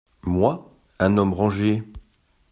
[0.23, 1.83] Moi; un homme rangé!…